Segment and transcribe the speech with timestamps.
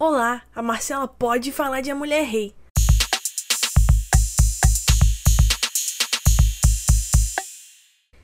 [0.00, 2.54] Olá, a Marcela pode falar de A Mulher Rei.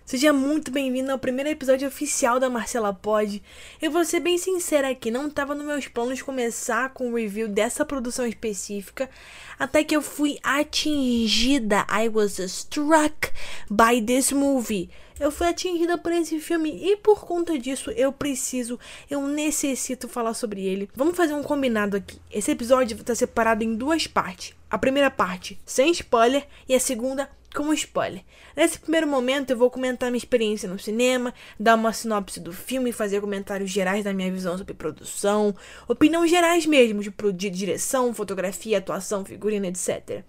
[0.07, 3.43] Seja muito bem-vindo ao primeiro episódio oficial da Marcela Pod.
[3.83, 7.49] Eu vou ser bem sincera aqui, não estava nos meus planos começar com o review
[7.49, 9.11] dessa produção específica,
[9.59, 11.85] até que eu fui atingida.
[11.91, 13.33] I was struck
[13.69, 14.91] by this movie.
[15.19, 20.35] Eu fui atingida por esse filme e por conta disso eu preciso, eu necessito falar
[20.35, 20.91] sobre ele.
[20.95, 22.19] Vamos fazer um combinado aqui.
[22.33, 24.55] Esse episódio está separado em duas partes.
[24.69, 28.23] A primeira parte sem spoiler e a segunda como spoiler.
[28.57, 32.91] Nesse primeiro momento eu vou comentar minha experiência no cinema, dar uma sinopse do filme,
[32.91, 35.55] fazer comentários gerais da minha visão sobre produção,
[35.87, 40.25] opiniões gerais mesmo de, de direção, fotografia, atuação, figurina, etc.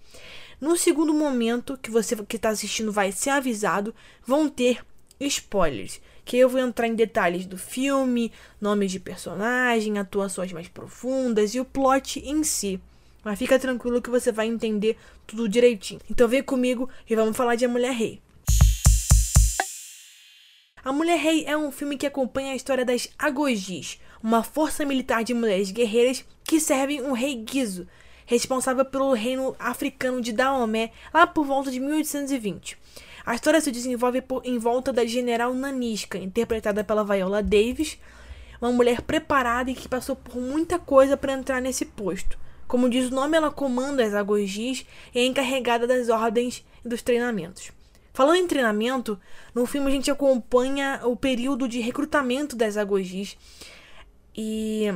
[0.58, 4.82] No segundo momento, que você que está assistindo vai ser avisado, vão ter
[5.20, 6.00] spoilers.
[6.24, 11.60] Que eu vou entrar em detalhes do filme, nomes de personagem, atuações mais profundas e
[11.60, 12.80] o plot em si.
[13.22, 16.00] Mas fica tranquilo que você vai entender tudo direitinho.
[16.10, 18.22] Então vem comigo e vamos falar de A Mulher Rei.
[20.82, 25.22] A Mulher Rei é um filme que acompanha a história das Agogis, uma força militar
[25.22, 27.86] de mulheres guerreiras que servem um rei Gizo,
[28.26, 32.76] responsável pelo reino africano de Daomé, lá por volta de 1820.
[33.24, 37.98] A história se desenvolve por, em volta da general Nanisca, interpretada pela Viola Davis,
[38.60, 42.38] uma mulher preparada e que passou por muita coisa para entrar nesse posto.
[42.66, 47.02] Como diz o nome, ela comanda as Agogis e é encarregada das ordens e dos
[47.02, 47.70] treinamentos.
[48.12, 49.20] Falando em treinamento,
[49.54, 53.36] no filme a gente acompanha o período de recrutamento das Agogis
[54.34, 54.92] e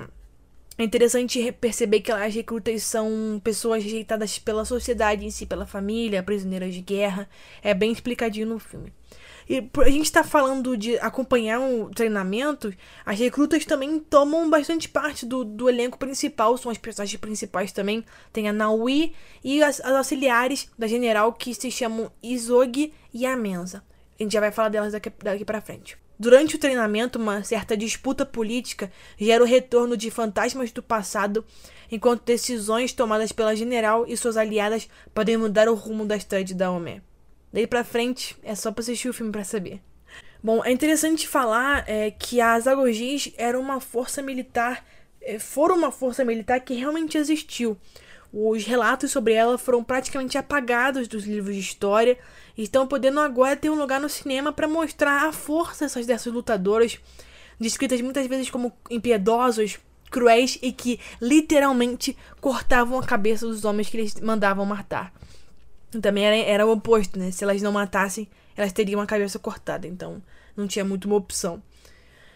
[0.82, 6.22] é interessante perceber que as recrutas são pessoas rejeitadas pela sociedade em si, pela família,
[6.22, 7.28] prisioneiras de guerra.
[7.62, 8.92] É bem explicadinho no filme.
[9.48, 12.72] E a gente está falando de acompanhar um treinamento,
[13.04, 18.04] as recrutas também tomam bastante parte do, do elenco principal, são as personagens principais também.
[18.32, 23.82] Tem a Naui e as, as auxiliares da general que se chamam Isogi e Amenza.
[24.18, 25.98] A gente já vai falar delas daqui, daqui frente.
[26.20, 31.42] Durante o treinamento, uma certa disputa política gera o retorno de fantasmas do passado,
[31.90, 36.52] enquanto decisões tomadas pela general e suas aliadas podem mudar o rumo da história de
[36.52, 37.00] Daomé.
[37.50, 39.80] Daí pra frente, é só pra assistir o filme para saber.
[40.42, 44.84] Bom, é interessante falar é, que as Agogis eram uma força militar,
[45.22, 47.78] é, foram uma força militar que realmente existiu.
[48.30, 52.18] Os relatos sobre ela foram praticamente apagados dos livros de história
[52.62, 56.98] estão podendo agora ter um lugar no cinema para mostrar a força dessas, dessas lutadoras,
[57.58, 59.78] descritas muitas vezes como impiedosos,
[60.10, 65.12] cruéis e que literalmente cortavam a cabeça dos homens que eles mandavam matar.
[66.02, 67.30] Também era, era o oposto, né?
[67.30, 69.86] Se elas não matassem, elas teriam a cabeça cortada.
[69.86, 70.22] Então,
[70.56, 71.62] não tinha muito uma opção.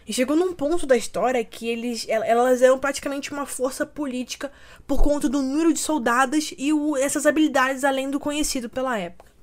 [0.07, 4.51] E chegou num ponto da história que eles, elas eram praticamente uma força política
[4.85, 9.34] por conta do número de soldados e o, essas habilidades além do conhecido pela época.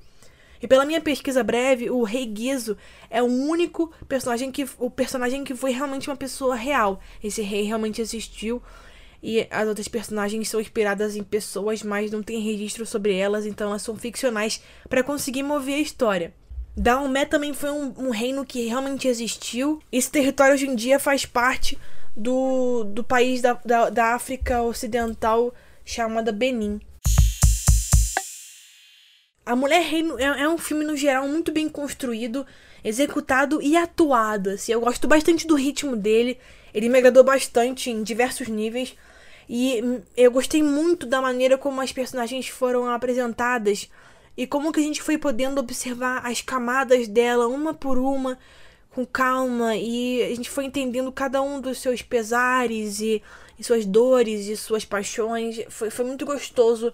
[0.62, 2.76] E pela minha pesquisa breve, o Rei Gizo
[3.10, 7.00] é o único personagem que o personagem que foi realmente uma pessoa real.
[7.22, 8.62] Esse rei realmente existiu
[9.20, 13.70] e as outras personagens são inspiradas em pessoas, mas não tem registro sobre elas, então
[13.70, 16.32] elas são ficcionais para conseguir mover a história.
[16.76, 19.80] Daomé também foi um, um, reino que realmente existiu.
[19.90, 21.78] Esse território hoje em dia faz parte
[22.16, 25.52] do, do país da, da, da África Ocidental
[25.84, 26.80] chamada Benin.
[29.44, 32.46] A Mulher Reino é, é, um filme, no geral, muito bem construído,
[32.84, 34.50] executado e atuado.
[34.50, 36.38] Assim, eu gosto bastante do ritmo dele.
[36.72, 38.96] Ele me agradou bastante em diversos níveis.
[39.48, 43.90] E eu gostei muito da maneira como as personagens foram apresentadas
[44.36, 48.38] e como que a gente foi podendo observar as camadas dela uma por uma
[48.90, 53.22] com calma e a gente foi entendendo cada um dos seus pesares e,
[53.58, 55.60] e suas dores e suas paixões.
[55.68, 56.92] Foi, foi muito gostoso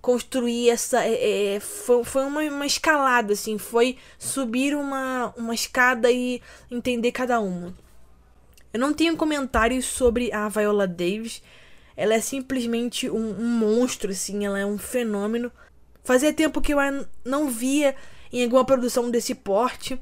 [0.00, 1.04] construir essa.
[1.04, 3.58] É, é, foi foi uma, uma escalada, assim.
[3.58, 6.40] Foi subir uma, uma escada e
[6.70, 7.74] entender cada uma.
[8.72, 11.42] Eu não tenho comentários sobre a Viola Davis.
[11.96, 15.52] Ela é simplesmente um, um monstro, assim, ela é um fenômeno.
[16.02, 16.78] Fazia tempo que eu
[17.24, 17.94] não via
[18.32, 20.00] em alguma produção desse porte.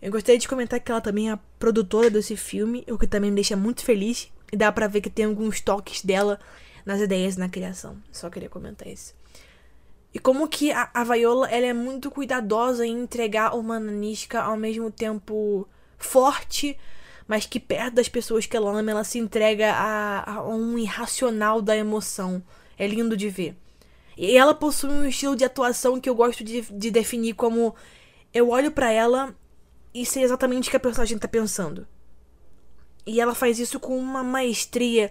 [0.00, 3.30] Eu gostaria de comentar que ela também é a produtora desse filme, o que também
[3.30, 4.30] me deixa muito feliz.
[4.52, 6.38] E dá pra ver que tem alguns toques dela
[6.86, 7.96] nas ideias na criação.
[8.12, 9.14] Só queria comentar isso.
[10.14, 14.56] E como que a, a Viola ela é muito cuidadosa em entregar uma nanisca ao
[14.56, 15.68] mesmo tempo
[15.98, 16.78] forte,
[17.26, 21.60] mas que perto das pessoas que ela ama, ela se entrega a, a um irracional
[21.60, 22.40] da emoção.
[22.78, 23.56] É lindo de ver.
[24.16, 27.74] E ela possui um estilo de atuação que eu gosto de, de definir como
[28.32, 29.34] eu olho para ela
[29.92, 31.88] e sei exatamente o que a personagem tá pensando.
[33.04, 35.10] E ela faz isso com uma maestria.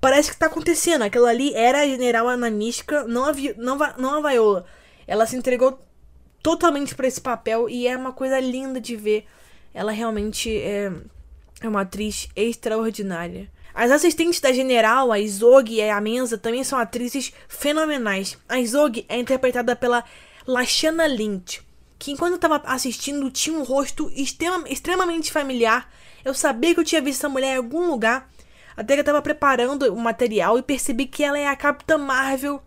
[0.00, 1.02] Parece que tá acontecendo.
[1.02, 4.66] Aquela ali era a general ananística, não a, Vi- não, não a Viola.
[5.06, 5.78] Ela se entregou
[6.42, 9.26] totalmente pra esse papel e é uma coisa linda de ver.
[9.74, 10.90] Ela realmente é,
[11.60, 13.50] é uma atriz extraordinária.
[13.74, 18.38] As assistentes da General, a Izog e a Menza, também são atrizes fenomenais.
[18.48, 20.02] A Izog é interpretada pela
[20.46, 21.60] Lashana Lynch,
[21.98, 25.92] que enquanto eu tava assistindo tinha um rosto extrema- extremamente familiar.
[26.24, 28.30] Eu sabia que eu tinha visto essa mulher em algum lugar,
[28.76, 32.62] até que eu tava preparando o material e percebi que ela é a Capitã Marvel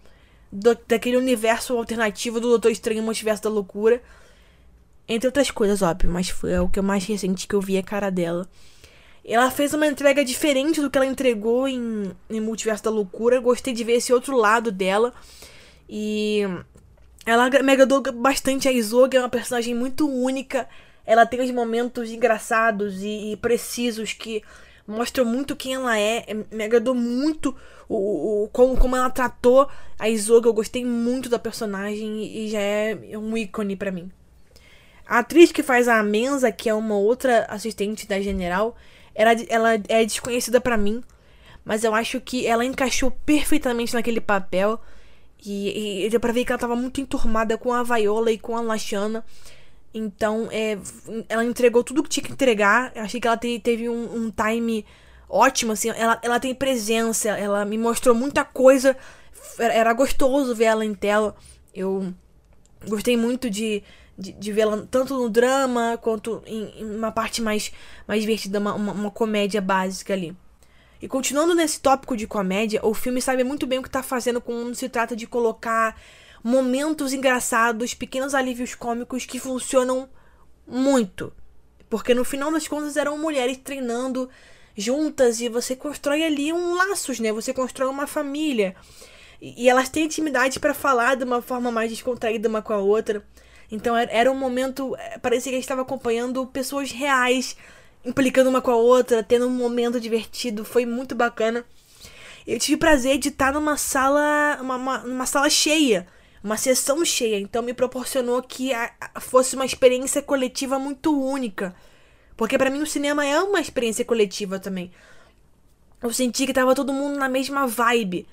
[0.52, 4.02] do- daquele universo alternativo do Doutor Estranho Multiverso da Loucura.
[5.08, 7.84] Entre outras coisas, óbvio, mas foi o que eu mais recente que eu vi a
[7.84, 8.48] cara dela.
[9.26, 13.40] Ela fez uma entrega diferente do que ela entregou em, em Multiverso da Loucura.
[13.40, 15.14] Gostei de ver esse outro lado dela.
[15.88, 16.42] E
[17.26, 18.68] ela agra- me agradou bastante.
[18.68, 20.68] A Isoga é uma personagem muito única.
[21.06, 24.44] Ela tem os momentos engraçados e, e precisos que
[24.90, 26.26] mostram muito quem ela é.
[26.28, 27.56] É, Me agradou muito
[27.88, 30.50] o, o, como, como ela tratou a Isoga.
[30.50, 34.12] Eu gostei muito da personagem e, já é um ícone pra mim.
[35.08, 38.76] A atriz que faz a Menza, que é uma outra assistente da General,
[39.16, 41.04] ela, ela é desconhecida pra mim,
[41.66, 44.80] mas eu acho que ela encaixou perfeitamente naquele papel.
[45.44, 48.58] E, e deu pra ver que ela tava muito enturmada com a Viola e com
[48.58, 49.24] a Lashana.
[49.94, 50.78] Então, é,
[51.28, 52.92] ela entregou tudo que tinha que entregar.
[52.96, 54.86] Eu achei que ela te- teve um, um time
[55.28, 55.90] ótimo, assim.
[55.90, 58.96] Ela, ela tem presença, ela me mostrou muita coisa.
[59.58, 61.36] Era, era gostoso ver ela em tela.
[61.74, 62.14] Eu
[62.88, 63.84] gostei muito de,
[64.18, 67.72] de, de vê-la tanto no drama quanto em, em uma parte mais,
[68.08, 70.36] mais divertida, uma, uma, uma comédia básica ali.
[71.02, 74.42] E continuando nesse tópico de comédia, o filme sabe muito bem o que tá fazendo
[74.42, 75.96] quando se trata de colocar
[76.44, 80.10] momentos engraçados, pequenos alívios cômicos que funcionam
[80.68, 81.34] muito.
[81.90, 84.30] Porque no final das contas eram mulheres treinando
[84.78, 87.32] juntas e você constrói ali um laços, né?
[87.34, 88.76] Você constrói uma família.
[89.42, 93.24] E elas têm intimidade pra falar de uma forma mais descontraída uma com a outra.
[93.72, 94.96] Então era- um momento.
[94.98, 97.56] eh, Parecia que a gente estava acompanhando pessoas reais,
[98.06, 100.64] implicando uma com a outra, tendo um momento divertido.
[100.66, 101.66] Foi muito bacana.
[102.46, 104.58] Eu tive prazer de estar numa sala.
[104.62, 106.08] Uma, uma, numa sala cheia.
[106.44, 107.40] Uma sessão cheia.
[107.40, 111.76] Então me proporcionou que a- a- fosse uma experiência coletiva muito única.
[112.38, 114.92] Porque pra mim o cinema é uma experiência coletiva também.
[116.02, 118.26] Eu senti que tava todo mundo na mesma vibe,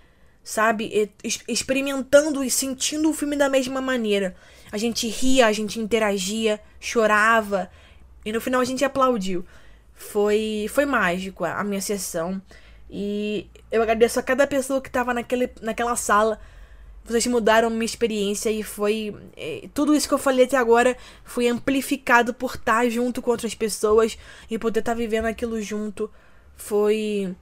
[0.45, 1.11] sabe?
[1.25, 4.37] E- Experimentando e sentindo o filme da mesma maneira.
[4.71, 7.69] A gente ria, a gente interagia, chorava.
[8.25, 9.45] E no final a gente aplaudiu.
[9.95, 12.41] Foi, foi mágico a minha sessão.
[12.89, 16.39] E eu agradeço a cada pessoa que tava naquele, naquela sala.
[17.07, 19.15] Vocês mudaram minha experiência e foi.
[19.37, 23.55] eh, tudo isso que eu falei até agora foi amplificado por estar junto com outras
[23.55, 24.19] pessoas
[24.51, 26.11] e poder estar vivendo aquilo junto.
[26.57, 27.35] Foi.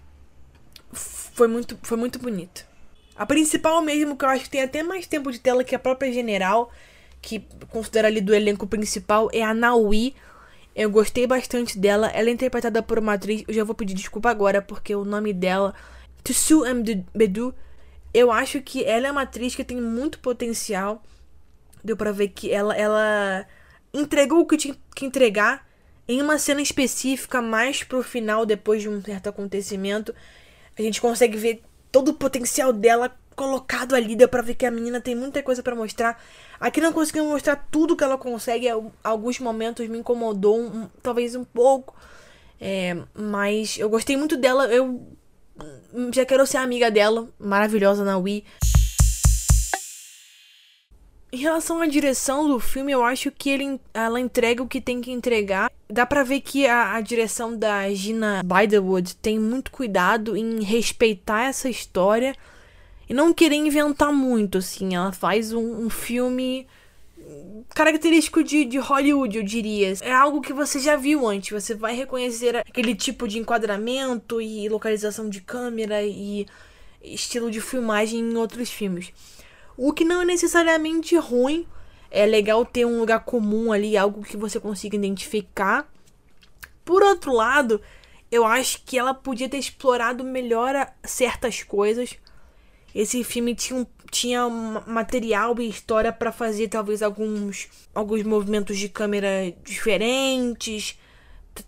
[0.92, 2.66] Foi muito, foi muito bonito.
[3.16, 5.78] A principal mesmo, que eu acho que tem até mais tempo de tela que a
[5.78, 6.70] própria General,
[7.22, 7.40] que
[7.70, 10.14] considera ali do elenco principal, é a Naui.
[10.74, 12.08] Eu gostei bastante dela.
[12.08, 13.44] Ela é interpretada por uma atriz.
[13.46, 15.74] Eu já vou pedir desculpa agora, porque o nome dela.
[16.24, 17.04] Tsu M.
[18.14, 21.02] Eu acho que ela é uma atriz que tem muito potencial.
[21.82, 23.46] Deu pra ver que ela, ela
[23.92, 25.66] entregou o que tinha que entregar
[26.08, 30.14] em uma cena específica, mais pro final, depois de um certo acontecimento.
[30.78, 31.62] A gente consegue ver
[31.92, 34.14] todo o potencial dela colocado ali.
[34.16, 36.22] Deu pra ver que a menina tem muita coisa pra mostrar.
[36.60, 38.68] Aqui não conseguimos mostrar tudo que ela consegue.
[38.68, 41.94] Al- Alguns momentos me incomodou, um- talvez um pouco.
[42.60, 44.66] É, mas eu gostei muito dela.
[44.66, 45.13] Eu
[46.12, 47.28] já quero ser amiga dela.
[47.38, 48.44] Maravilhosa na Wii.
[51.32, 55.00] Em relação à direção do filme, eu acho que ele, ela entrega o que tem
[55.00, 55.68] que entregar.
[55.90, 61.46] Dá pra ver que a, a direção da Gina Biderwood tem muito cuidado em respeitar
[61.46, 62.36] essa história
[63.08, 64.94] e não querer inventar muito, assim.
[64.94, 66.68] Ela faz um, um filme
[67.74, 69.92] característico de, de Hollywood, eu diria.
[70.00, 71.50] É algo que você já viu antes.
[71.50, 76.46] Você vai reconhecer aquele tipo de enquadramento e localização de câmera e
[77.02, 79.12] estilo de filmagem em outros filmes.
[79.76, 81.66] O que não é necessariamente ruim.
[82.10, 85.92] É legal ter um lugar comum ali, algo que você consiga identificar.
[86.84, 87.80] Por outro lado,
[88.30, 92.16] eu acho que ela podia ter explorado melhor certas coisas.
[92.94, 94.48] Esse filme tinha, um, tinha
[94.86, 100.98] material e história pra fazer talvez alguns, alguns movimentos de câmera diferentes,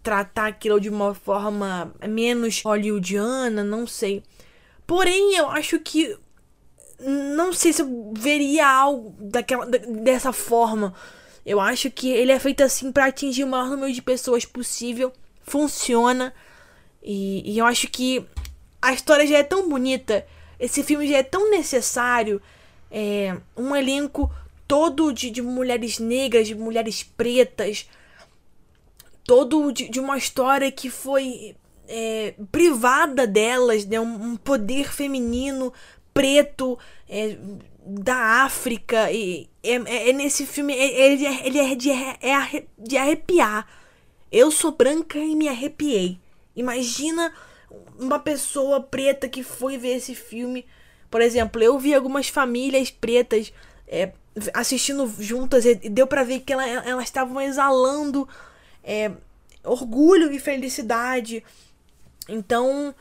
[0.03, 4.23] tratar aquilo de uma forma menos hollywoodiana, não sei.
[4.87, 6.17] Porém, eu acho que
[7.01, 10.95] não sei se eu veria algo daquela, da- dessa forma.
[11.45, 15.13] Eu acho que ele é feito assim pra atingir o maior número de pessoas possível.
[15.43, 16.33] Funciona.
[17.03, 18.25] E, e eu acho que
[18.83, 20.27] a história já é tão bonita,
[20.59, 22.41] esse filme já é tão necessário.
[22.91, 24.31] É, um elenco
[24.67, 27.89] todo de, de mulheres negras, de mulheres pretas,
[29.25, 31.57] todo de, de uma história que foi
[31.89, 34.01] é, privada delas, né?
[34.01, 35.73] Um, um poder feminino
[36.13, 37.37] preto é,
[37.85, 39.11] da África.
[39.13, 43.67] E é, é, é nesse filme, é, ele, ele é, de, é de arrepiar.
[44.31, 46.19] Eu sou branca e me arrepiei.
[46.55, 47.33] Imagina
[47.99, 50.67] uma pessoa preta que foi ver esse filme.
[51.11, 53.53] Por exemplo, eu vi algumas famílias pretas
[53.87, 54.13] é,
[54.53, 58.29] assistindo juntas e deu para ver que ela, elas estavam exalando
[58.83, 59.11] é,
[59.65, 61.43] orgulho e felicidade.
[62.29, 62.95] Então,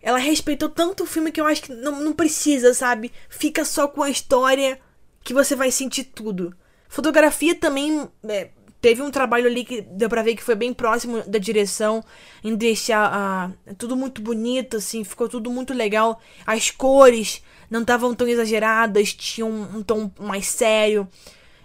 [0.00, 3.12] ela respeitou tanto o filme que eu acho que não, não precisa, sabe?
[3.28, 4.80] Fica só com a história
[5.22, 6.54] que você vai sentir tudo.
[6.88, 8.50] Fotografia também é,
[8.82, 12.04] teve um trabalho ali que deu pra ver que foi bem próximo da direção,
[12.42, 16.20] em deixar uh, tudo muito bonito, assim, ficou tudo muito legal.
[16.44, 21.06] As cores não estavam tão exageradas, tinham um, tom mais sério.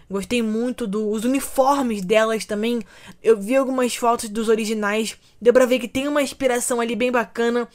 [0.09, 2.81] Gostei muito dos do, uniformes delas também.
[3.21, 5.17] Eu vi algumas fotos dos originais.
[5.41, 7.67] Deu pra ver que tem uma inspiração ali bem bacana.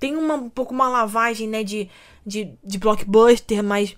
[0.00, 1.88] Tem uma, um pouco uma lavagem, né, de,
[2.26, 3.94] de, de blockbuster, mas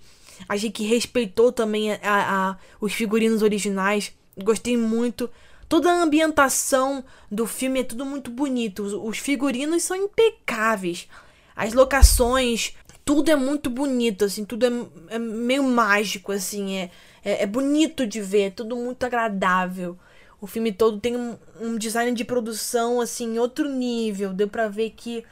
[0.47, 4.13] achei que respeitou também a, a, os figurinos originais.
[4.43, 5.29] Gostei muito.
[5.67, 8.83] Toda a ambientação do filme é tudo muito bonito.
[8.83, 11.07] Os, os figurinos são impecáveis.
[11.55, 12.73] As locações,
[13.05, 16.91] tudo é muito bonito, assim, tudo é, é meio mágico, assim, é,
[17.23, 19.97] é, é, bonito de ver, tudo muito agradável.
[20.39, 24.31] O filme todo tem um, um design de produção, assim, outro nível.
[24.31, 25.23] Deu pra ver que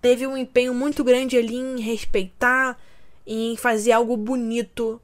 [0.00, 2.78] teve um empenho muito grande ali em respeitar
[3.26, 5.00] e em fazer algo bonito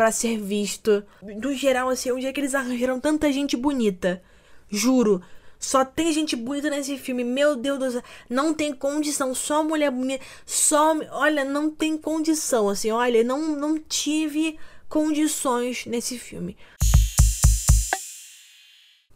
[0.00, 1.04] para ser visto.
[1.20, 4.22] No geral, assim, onde é que eles arranjaram tanta gente bonita?
[4.70, 5.20] Juro.
[5.58, 7.22] Só tem gente bonita nesse filme.
[7.22, 8.02] Meu Deus do céu.
[8.26, 9.34] Não tem condição.
[9.34, 10.24] Só mulher bonita.
[10.46, 10.96] Só.
[11.10, 12.70] Olha, não tem condição.
[12.70, 16.56] Assim, olha, não, não tive condições nesse filme.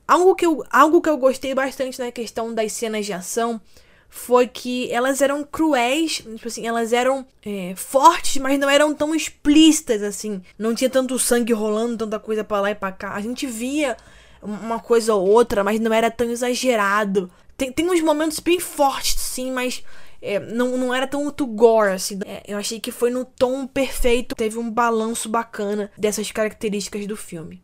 [0.06, 3.58] Algo que, eu, algo que eu gostei bastante na questão das cenas de ação
[4.14, 9.12] foi que elas eram cruéis, tipo assim, elas eram é, fortes, mas não eram tão
[9.12, 10.40] explícitas assim.
[10.56, 13.12] Não tinha tanto sangue rolando, tanta coisa para lá e pra cá.
[13.14, 13.96] A gente via
[14.40, 17.28] uma coisa ou outra, mas não era tão exagerado.
[17.56, 19.82] Tem, tem uns momentos bem fortes, sim, mas
[20.22, 22.20] é, não, não era tão muito gore, assim.
[22.24, 27.16] É, eu achei que foi no tom perfeito, teve um balanço bacana dessas características do
[27.16, 27.60] filme.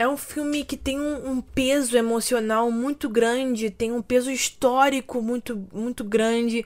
[0.00, 5.20] É um filme que tem um, um, peso emocional muito grande, tem um peso histórico
[5.20, 6.64] muito, muito grande.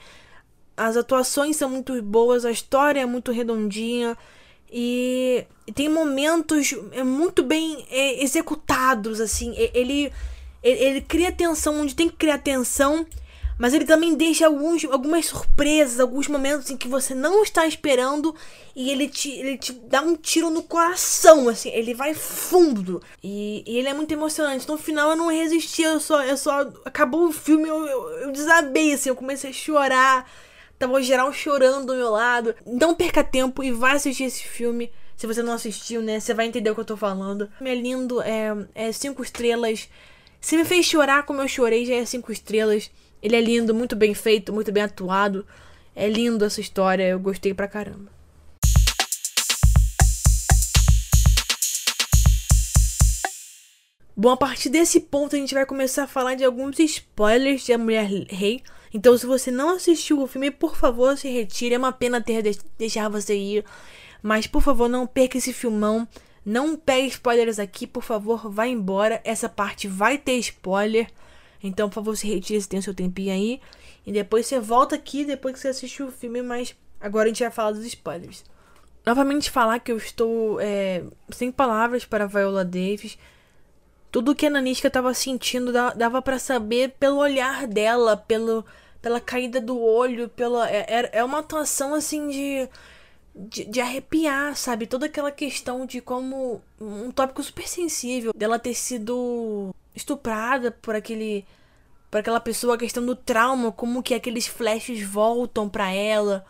[0.77, 4.17] As atuações são muito boas, a história é muito redondinha
[4.73, 9.53] e, tem momentos é, muito bem é, executados, assim.
[9.75, 10.13] Ele
[10.63, 13.05] ele, ele cria tensão onde tem que criar tensão,
[13.59, 18.35] mas ele também deixa alguns, algumas surpresas, alguns momentos em que você não está esperando
[18.75, 23.01] e ele te, ele te dá um tiro no coração, assim, ele vai fundo.
[23.23, 24.67] E, e ele é muito emocionante.
[24.67, 26.23] No final eu não resisti, eu só.
[26.25, 30.29] Eu só acabou o filme, eu, eu, eu desabei, assim, eu comecei a chorar.
[30.77, 32.55] Tava geral chorando do meu lado.
[32.67, 34.91] Não perca tempo e vai assistir esse filme.
[35.17, 36.19] Se você não assistiu, né?
[36.19, 37.49] Você vai entender o que eu tô falando.
[37.61, 39.89] É lindo, é, é cinco estrelas.
[40.41, 42.91] Se me fez chorar como eu chorei, já é cinco estrelas.
[43.25, 45.47] Ele é lindo, muito bem feito, muito bem atuado.
[45.97, 48.13] É lindo essa história, eu gostei pra caramba.
[54.15, 57.73] Bom, a partir desse ponto a gente vai começar a falar de alguns spoilers de
[57.73, 58.63] A Mulher Rei.
[58.93, 61.75] Então, se você não assistiu o filme, por favor, se retire.
[61.75, 63.65] É uma pena ter de deixar você ir.
[64.23, 66.07] Mas, por favor, não perca esse filmão.
[66.45, 69.23] Não pegue spoilers aqui, por favor, vá embora.
[69.25, 71.09] Essa parte vai ter spoiler.
[71.65, 73.61] Então, por favor, se retire se tem o seu tempinho aí.
[74.07, 77.43] E depois você volta aqui depois que você assistiu o filme, mas agora a gente
[77.43, 78.45] vai falar dos spoilers.
[79.05, 83.19] Novamente falar que eu estou é, sem palavras para Viola Davis.
[84.13, 88.65] Tudo que a Nanisca estava sentindo dava para saber pelo olhar dela, pelo,
[89.01, 92.69] pela caída do olho, pela é, é, é uma atuação assim de
[93.35, 94.87] de, de, arrepiar, sabe?
[94.87, 96.63] Toda aquela questão de como.
[96.81, 101.47] Um tópico super sensível dela ter sido estuprada por aquele.
[102.11, 106.45] por aquela pessoa, a questão do trauma, como que aqueles flashes voltam para ela.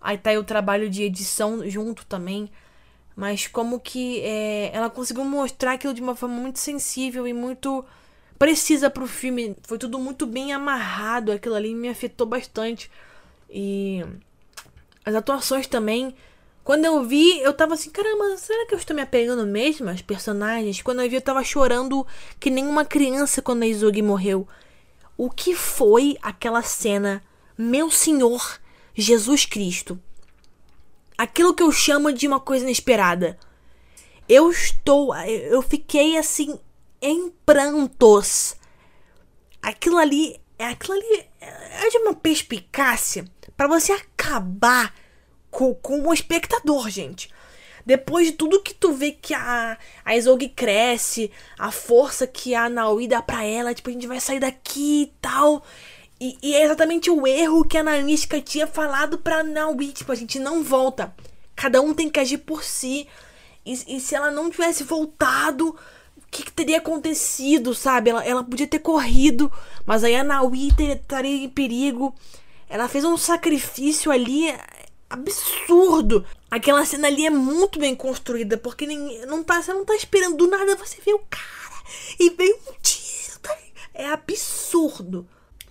[0.00, 2.50] Aí tá aí o trabalho de edição junto também.
[3.16, 7.84] Mas como que é, ela conseguiu mostrar aquilo de uma forma muito sensível e muito
[8.38, 9.56] precisa pro filme.
[9.62, 11.32] Foi tudo muito bem amarrado.
[11.32, 12.90] Aquilo ali me afetou bastante.
[13.48, 14.04] E
[15.04, 16.14] as atuações também.
[16.64, 20.00] Quando eu vi, eu tava assim, caramba, será que eu estou me apegando mesmo aos
[20.00, 20.80] personagens?
[20.80, 22.06] Quando eu vi, eu tava chorando
[22.40, 24.48] que nem uma criança quando a Izugi morreu.
[25.16, 27.22] o que foi aquela cena,
[27.56, 28.58] meu Senhor
[28.94, 30.00] Jesus Cristo.
[31.18, 33.38] Aquilo que eu chamo de uma coisa inesperada.
[34.26, 35.14] Eu estou.
[35.14, 36.58] Eu fiquei assim
[37.00, 38.56] em prantos.
[39.62, 40.40] Aquilo ali.
[40.58, 43.24] Aquilo ali é de uma perspicácia
[43.56, 44.94] para você acabar
[45.54, 47.30] com, com o espectador, gente.
[47.86, 52.68] Depois de tudo que tu vê que a, a Izog cresce, a força que a
[52.68, 55.64] Naui dá pra ela, tipo, a gente vai sair daqui e tal.
[56.20, 60.14] E, e é exatamente o erro que a Nanisca tinha falado pra Naui, tipo, a
[60.14, 61.14] gente não volta.
[61.54, 63.06] Cada um tem que agir por si.
[63.64, 65.68] E, e se ela não tivesse voltado,
[66.16, 68.10] o que, que, teria acontecido, sabe?
[68.10, 69.52] Ela, ela podia ter corrido,
[69.86, 72.14] mas aí a Naui estaria em perigo.
[72.68, 74.48] Ela fez um sacrifício ali
[75.14, 76.24] absurdo.
[76.50, 80.36] Aquela cena ali é muito bem construída, porque nem, não tá, você não tá esperando
[80.36, 81.82] do nada, você vê o cara
[82.18, 83.38] e vem um tiro.
[83.40, 83.56] Tá?
[83.92, 85.26] É absurdo.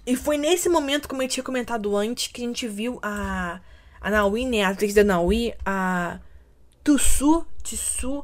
[0.05, 3.61] E foi nesse momento, como eu tinha comentado antes, que a gente viu a,
[4.01, 6.19] a Naui, né, a atriz da Naui, a
[6.83, 8.23] Tussu, Tissu,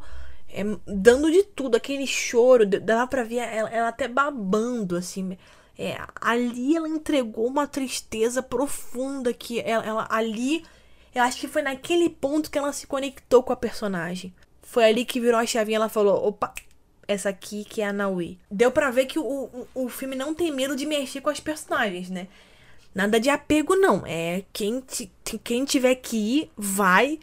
[0.50, 5.38] é, dando de tudo, aquele choro, dava pra ver ela, ela até babando, assim.
[5.78, 10.66] É, ali ela entregou uma tristeza profunda que ela, ela ali
[11.14, 14.34] eu acho que foi naquele ponto que ela se conectou com a personagem.
[14.62, 16.54] Foi ali que virou a chavinha e ela falou: opa,
[17.08, 18.38] essa aqui que é a Naui.
[18.52, 21.40] Deu pra ver que o, o, o filme não tem medo de mexer com as
[21.40, 22.28] personagens, né?
[22.94, 24.04] Nada de apego, não.
[24.06, 24.84] É quem,
[25.44, 27.20] quem tiver que ir, vai.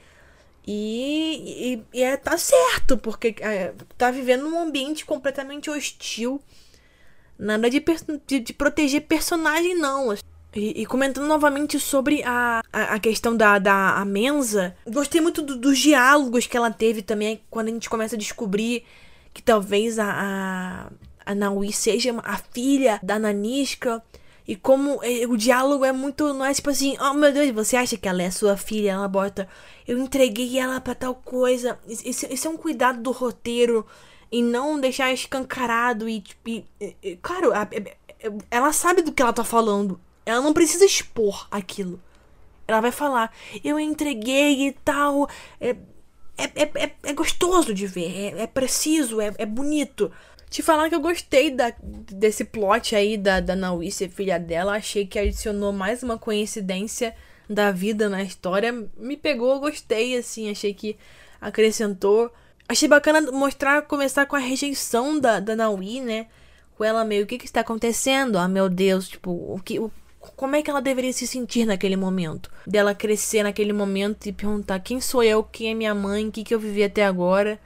[0.66, 6.40] E, e, e é, tá certo, porque é, tá vivendo num ambiente completamente hostil.
[7.38, 7.83] Nada de,
[8.26, 10.12] de, de proteger personagem, não.
[10.55, 15.43] E, e, comentando novamente sobre a, a, a, questão da, da a Mensa, gostei muito
[15.43, 18.83] do, dos diálogos que ela teve também, quando a gente começa a descobrir
[19.35, 20.91] que talvez a, a,
[21.26, 24.03] a Naui seja a filha da Nanisca.
[24.49, 26.33] E como o diálogo é muito.
[26.33, 28.93] Não é tipo assim, oh meu Deus, você acha que ela é sua filha?
[28.93, 29.47] Ela bota,
[29.87, 31.79] eu entreguei ela para tal coisa.
[31.87, 33.85] Isso, isso, é um cuidado do roteiro.
[34.33, 36.64] E não deixar escancarado e, e,
[37.03, 37.68] e claro, a,
[38.51, 40.01] ela sabe do que ela tá falando.
[40.27, 42.03] Ela não precisa expor aquilo.
[42.67, 45.29] Ela vai falar, eu entreguei e tal.
[45.61, 45.77] É,
[46.37, 50.11] é, é, é, é gostoso de ver, é, é preciso, é, é bonito.
[50.51, 54.77] Te falar que eu gostei da, desse plot aí da, da Naui ser filha dela.
[54.77, 57.15] Achei que adicionou mais uma coincidência
[57.49, 58.73] da vida na história.
[58.97, 60.51] Me pegou, gostei, assim.
[60.51, 60.97] Achei que
[61.41, 62.33] acrescentou.
[62.69, 66.27] Achei bacana mostrar, começar com a rejeição da, da Naui, né?
[66.77, 68.39] Com ela meio, o que que está acontecendo?
[68.39, 69.91] Ah, meu Deus, tipo, o que, o,
[70.35, 72.51] como é que ela deveria se sentir naquele momento?
[72.67, 76.43] Dela crescer naquele momento e perguntar quem sou eu, quem é minha mãe, o que,
[76.43, 77.61] que eu vivi até agora.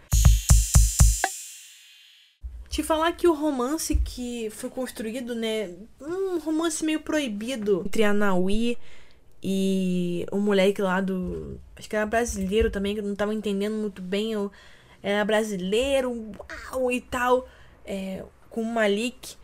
[2.68, 5.70] Te falar que o romance que foi construído, né?
[6.00, 8.78] Um romance meio proibido entre a Naui
[9.42, 11.58] e o moleque lá do.
[11.74, 14.32] Acho que era brasileiro também, que eu não tava entendendo muito bem.
[14.32, 14.52] Eu,
[15.02, 16.32] era brasileiro,
[16.72, 17.48] uau, e tal.
[17.84, 19.34] É, com o Malik.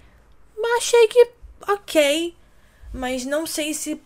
[0.56, 1.28] Mas achei que
[1.68, 2.34] ok
[2.96, 4.00] mas não sei se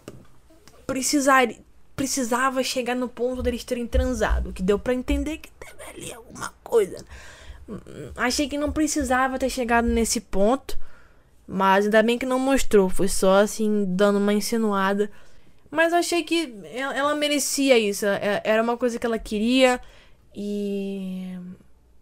[0.86, 1.48] precisar,
[1.94, 6.52] precisava chegar no ponto deles terem transado, que deu para entender que teve ali alguma
[6.64, 7.04] coisa.
[8.16, 10.76] Achei que não precisava ter chegado nesse ponto,
[11.46, 15.10] mas ainda bem que não mostrou, foi só assim dando uma insinuada.
[15.70, 19.80] Mas achei que ela merecia isso, é, era uma coisa que ela queria
[20.34, 21.38] e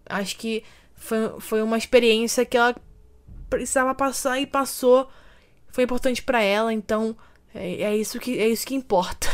[0.08, 2.74] acho que foi, foi uma experiência que ela
[3.50, 5.08] precisava passar e passou
[5.70, 7.16] foi importante para ela, então
[7.54, 9.28] é, é, isso que é isso que importa.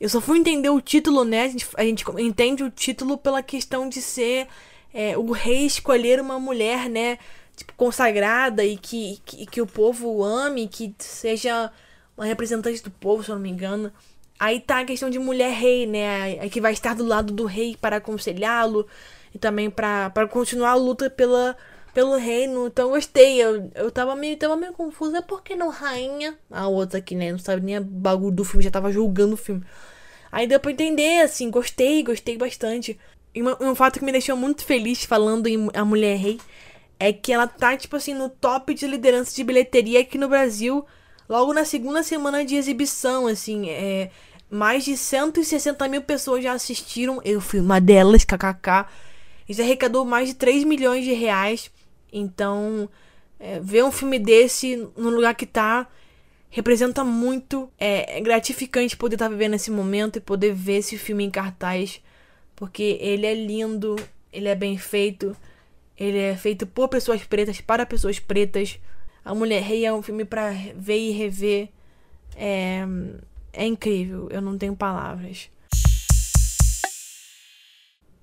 [0.00, 1.42] Eu só fui entender o título, né?
[1.44, 4.48] A gente, a gente entende o título pela questão de ser
[4.94, 7.18] é, o rei escolher uma mulher, né?
[7.54, 11.70] Tipo, consagrada e que, que, que o povo ame, que seja
[12.16, 13.92] uma representante do povo, se eu não me engano.
[14.38, 16.40] Aí tá a questão de mulher rei, né?
[16.40, 18.86] A, que vai estar do lado do rei para aconselhá-lo
[19.34, 21.54] e também para continuar a luta pela
[21.92, 23.42] pelo reino, então gostei.
[23.42, 25.18] Eu, eu tava meio, tava meio confusa.
[25.18, 26.38] É por que não rainha?
[26.50, 27.32] A outra aqui, né?
[27.32, 29.62] Não sabe nem a bagulho do filme, já tava julgando o filme.
[30.32, 32.98] Aí deu pra entender, assim, gostei, gostei bastante.
[33.34, 36.40] E uma, um fato que me deixou muito feliz falando em A Mulher Rei
[36.98, 40.84] é que ela tá, tipo assim, no top de liderança de bilheteria aqui no Brasil,
[41.28, 44.10] logo na segunda semana de exibição, assim, é.
[44.52, 47.20] Mais de 160 mil pessoas já assistiram.
[47.24, 48.86] Eu fui uma delas, kkk.
[49.48, 51.70] Isso arrecadou mais de 3 milhões de reais.
[52.12, 52.88] Então,
[53.38, 55.88] é, ver um filme desse no lugar que tá
[56.50, 57.70] representa muito.
[57.78, 61.30] É, é gratificante poder estar tá vivendo esse momento e poder ver esse filme em
[61.30, 62.02] cartaz,
[62.56, 63.96] porque ele é lindo,
[64.32, 65.36] ele é bem feito,
[65.96, 68.80] Ele é feito por pessoas pretas, para pessoas pretas.
[69.24, 71.68] A Mulher Rei é um filme para ver e rever.
[72.36, 72.86] É,
[73.52, 75.50] é incrível, eu não tenho palavras.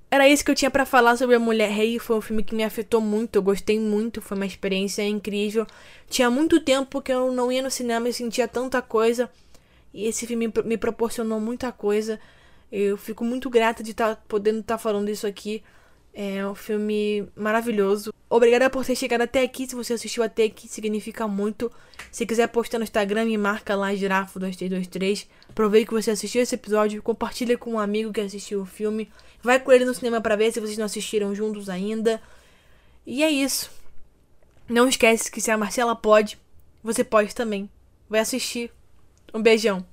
[0.09, 1.99] Era isso que eu tinha para falar sobre a Mulher Rei.
[1.99, 5.67] Foi um filme que me afetou muito, eu gostei muito, foi uma experiência incrível.
[6.09, 9.29] Tinha muito tempo que eu não ia no cinema e sentia tanta coisa.
[9.93, 12.19] E esse filme me proporcionou muita coisa.
[12.71, 15.63] Eu fico muito grata de estar tá, podendo estar tá falando isso aqui.
[16.13, 18.13] É um filme maravilhoso.
[18.29, 19.67] Obrigada por ter chegado até aqui.
[19.67, 21.71] Se você assistiu até aqui, significa muito.
[22.11, 25.27] Se quiser postar no Instagram, me marca lá, girafo2323.
[25.53, 27.01] Provei que você assistiu esse episódio.
[27.03, 29.09] Compartilha com um amigo que assistiu o filme.
[29.41, 32.21] Vai com ele no cinema para ver se vocês não assistiram juntos ainda.
[33.05, 33.71] E é isso.
[34.67, 36.37] Não esquece que se a Marcela pode,
[36.83, 37.69] você pode também.
[38.09, 38.71] Vai assistir.
[39.33, 39.85] Um beijão.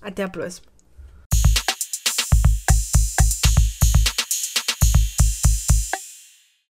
[0.00, 0.75] Até a próxima.